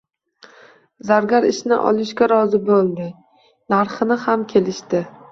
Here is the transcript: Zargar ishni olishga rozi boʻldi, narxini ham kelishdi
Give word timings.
Zargar 1.09 1.43
ishni 1.49 1.77
olishga 1.89 2.27
rozi 2.31 2.59
boʻldi, 2.69 3.05
narxini 3.75 4.17
ham 4.23 4.47
kelishdi 4.55 5.03